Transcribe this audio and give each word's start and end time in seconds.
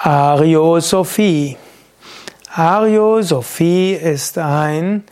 Ariosophie. 0.00 1.56
Ariosophie 2.54 3.94
ist 3.94 4.38
ein, 4.38 5.02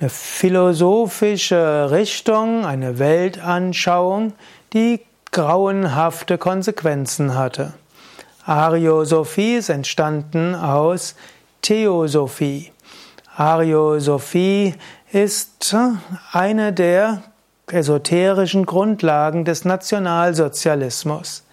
eine 0.00 0.08
philosophische 0.08 1.90
Richtung, 1.90 2.64
eine 2.64 2.98
Weltanschauung, 2.98 4.32
die 4.72 5.02
grauenhafte 5.30 6.38
Konsequenzen 6.38 7.34
hatte. 7.34 7.74
Ariosophie 8.46 9.56
ist 9.56 9.68
entstanden 9.68 10.54
aus 10.54 11.16
Theosophie. 11.60 12.72
Ariosophie 13.36 14.74
ist 15.12 15.76
eine 16.32 16.72
der 16.72 17.24
esoterischen 17.66 18.64
Grundlagen 18.64 19.44
des 19.44 19.66
Nationalsozialismus. 19.66 21.44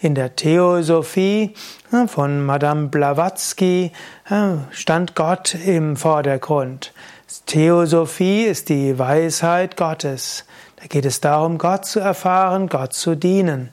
In 0.00 0.14
der 0.14 0.36
Theosophie 0.36 1.54
von 2.06 2.46
Madame 2.46 2.86
Blavatsky 2.86 3.90
stand 4.70 5.16
Gott 5.16 5.56
im 5.56 5.96
Vordergrund. 5.96 6.92
Theosophie 7.46 8.44
ist 8.44 8.68
die 8.68 8.96
Weisheit 8.96 9.76
Gottes. 9.76 10.44
Da 10.76 10.86
geht 10.86 11.04
es 11.04 11.20
darum, 11.20 11.58
Gott 11.58 11.84
zu 11.84 11.98
erfahren, 11.98 12.68
Gott 12.68 12.92
zu 12.92 13.16
dienen. 13.16 13.70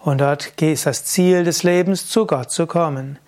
Und 0.00 0.22
dort 0.22 0.62
ist 0.62 0.86
das 0.86 1.04
Ziel 1.04 1.44
des 1.44 1.62
Lebens, 1.62 2.08
zu 2.08 2.26
Gott 2.26 2.50
zu 2.50 2.66
kommen. 2.66 3.18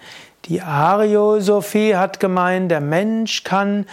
Die 0.47 0.63
Ariosophie 0.63 1.97
hat 1.97 2.19
gemeint, 2.19 2.71
der 2.71 2.81
Mensch 2.81 3.45
kann 3.45 3.85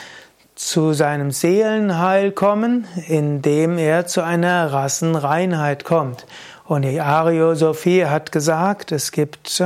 zu 0.56 0.94
seinem 0.94 1.32
Seelenheil 1.32 2.32
kommen, 2.32 2.88
indem 3.08 3.78
er 3.78 4.08
zu 4.08 4.24
einer 4.24 4.72
Rassenreinheit 4.72 5.84
kommt. 5.84 6.26
Und 6.64 6.82
die 6.82 7.00
Ariosophie 7.00 8.06
hat 8.06 8.32
gesagt, 8.32 8.92
es 8.92 9.12
gibt 9.12 9.62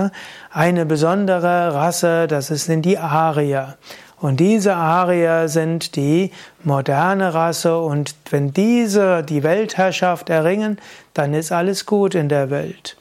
eine 0.52 0.85
besondere 0.85 1.73
Rasse, 1.73 2.27
das 2.27 2.48
sind 2.48 2.81
die 2.81 2.98
Arier. 2.98 3.77
Und 4.17 4.41
diese 4.41 4.76
Arier 4.76 5.48
sind 5.48 5.95
die 5.95 6.32
moderne 6.63 7.34
Rasse 7.34 7.77
und 7.79 8.15
wenn 8.32 8.51
diese 8.51 9.23
die 9.23 9.43
Weltherrschaft 9.43 10.29
erringen, 10.29 10.77
dann 11.13 11.34
ist 11.34 11.54
alles 11.54 11.85
gut 11.85 12.15
in 12.15 12.27
der 12.27 12.49
Welt. 12.49 12.98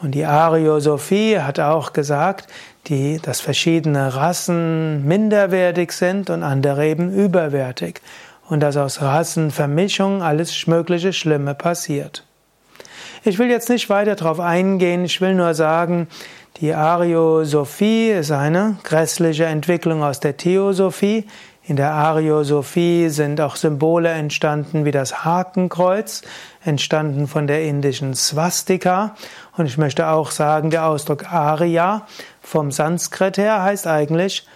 Und 0.00 0.12
die 0.12 0.24
Ariosophie 0.24 1.40
hat 1.40 1.58
auch 1.58 1.92
gesagt, 1.92 2.48
die, 2.86 3.18
dass 3.20 3.40
verschiedene 3.40 4.14
Rassen 4.14 5.04
minderwertig 5.06 5.92
sind 5.92 6.30
und 6.30 6.42
andere 6.42 6.86
eben 6.86 7.12
überwertig. 7.12 8.00
Und 8.48 8.60
dass 8.60 8.76
aus 8.76 9.02
Rassenvermischung 9.02 10.22
alles 10.22 10.66
mögliche 10.66 11.12
Schlimme 11.12 11.54
passiert. 11.54 12.24
Ich 13.24 13.38
will 13.38 13.50
jetzt 13.50 13.68
nicht 13.68 13.90
weiter 13.90 14.14
darauf 14.14 14.40
eingehen, 14.40 15.04
ich 15.04 15.20
will 15.20 15.34
nur 15.34 15.52
sagen, 15.54 16.06
die 16.60 16.72
Ariosophie 16.72 18.10
ist 18.10 18.30
eine 18.30 18.78
grässliche 18.82 19.44
Entwicklung 19.44 20.02
aus 20.02 20.20
der 20.20 20.36
Theosophie. 20.36 21.24
In 21.68 21.76
der 21.76 21.92
Ariosophie 21.92 23.10
sind 23.10 23.42
auch 23.42 23.56
Symbole 23.56 24.08
entstanden 24.08 24.86
wie 24.86 24.90
das 24.90 25.26
Hakenkreuz, 25.26 26.22
entstanden 26.64 27.26
von 27.28 27.46
der 27.46 27.62
indischen 27.64 28.14
Swastika. 28.14 29.14
Und 29.54 29.66
ich 29.66 29.76
möchte 29.76 30.08
auch 30.08 30.30
sagen, 30.30 30.70
der 30.70 30.86
Ausdruck 30.86 31.30
Arya 31.30 32.06
vom 32.40 32.72
Sanskrit 32.72 33.36
her 33.36 33.62
heißt 33.62 33.86
eigentlich 33.86 34.46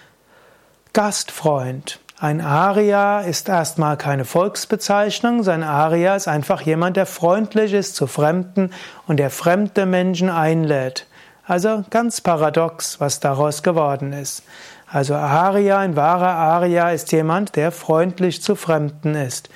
Gastfreund. 0.95 2.01
Ein 2.19 2.41
Aria 2.41 3.21
ist 3.21 3.47
erstmal 3.51 3.99
keine 3.99 4.25
Volksbezeichnung, 4.25 5.43
sein 5.43 5.65
Aria 5.65 6.17
ist 6.17 6.29
einfach 6.29 6.63
jemand, 6.63 6.97
der 6.97 7.05
freundlich 7.05 7.75
ist 7.75 7.95
zu 7.95 8.07
Fremden 8.07 8.71
und 9.07 9.19
der 9.19 9.29
fremde 9.29 9.85
Menschen 9.85 10.31
einlädt. 10.31 11.07
Also 11.45 11.85
ganz 11.91 12.21
paradox, 12.21 13.01
was 13.01 13.21
daraus 13.21 13.63
geworden 13.63 14.13
ist. 14.13 14.45
Also 14.87 15.15
Aria, 15.15 15.79
ein 15.79 15.97
wahrer 15.97 16.35
Aria 16.35 16.91
ist 16.91 17.13
jemand, 17.13 17.57
der 17.57 17.73
freundlich 17.73 18.43
zu 18.43 18.55
Fremden 18.55 19.15
ist. 19.15 19.49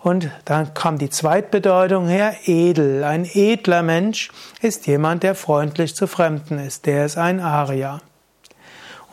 Und 0.00 0.30
dann 0.44 0.74
kam 0.74 0.98
die 0.98 1.10
Zweitbedeutung 1.10 2.08
her, 2.08 2.34
edel. 2.44 3.04
Ein 3.04 3.24
edler 3.24 3.82
Mensch 3.82 4.30
ist 4.60 4.86
jemand, 4.86 5.22
der 5.22 5.34
freundlich 5.34 5.96
zu 5.96 6.06
Fremden 6.06 6.58
ist. 6.58 6.86
Der 6.86 7.06
ist 7.06 7.16
ein 7.16 7.40
Aria. 7.40 8.00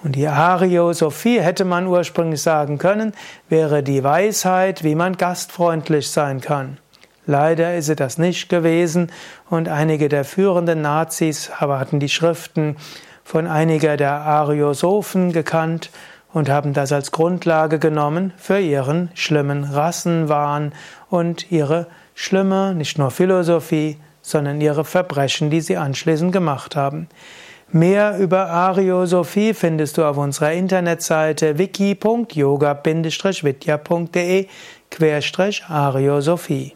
Und 0.03 0.16
die 0.16 0.28
Ariosophie 0.28 1.40
hätte 1.40 1.64
man 1.64 1.88
ursprünglich 1.88 2.41
sagen 2.41 2.78
können, 2.78 3.14
wäre 3.50 3.84
die 3.84 4.03
Weisheit, 4.03 4.84
wie 4.84 4.96
man 4.96 5.16
gastfreundlich 5.16 6.09
sein 6.09 6.41
kann. 6.41 6.78
Leider 7.26 7.76
ist 7.76 7.86
sie 7.86 7.96
das 7.96 8.18
nicht 8.18 8.50
gewesen 8.50 9.12
und 9.50 9.70
einige 9.70 10.09
der 10.09 10.26
führenden 10.26 10.82
Nazis 10.82 11.52
hatten 11.59 12.00
die 12.00 12.09
Schriften 12.09 12.76
von 13.24 13.48
einiger 13.48 13.96
der 13.96 14.14
Ariosophen 14.14 15.32
gekannt 15.32 15.92
und 16.34 16.50
haben 16.50 16.74
das 16.74 16.92
als 16.92 17.12
Grundlage 17.12 17.80
genommen 17.80 18.34
für 18.38 18.59
ihren 18.59 19.09
schlimmen 19.14 19.64
Rassenwahn 19.64 20.74
und 21.09 21.52
ihre 21.52 21.88
schlimme, 22.16 22.74
nicht 22.74 22.98
nur 22.98 23.12
Philosophie, 23.12 23.98
sondern 24.22 24.62
ihre 24.62 24.86
Verbrechen, 24.86 25.50
die 25.50 25.62
sie 25.62 25.78
anschließend 25.78 26.32
gemacht 26.32 26.76
haben. 26.76 27.08
Mehr 27.72 28.18
über 28.18 28.50
Ariosophie 28.50 29.53
findest 29.53 29.98
du 29.98 30.03
auf 30.03 30.18
unserer 30.18 30.52
Internetseite 30.52 31.58
wiki.yoga-vidya.de 31.58 34.48
Ariosophie 35.70 36.76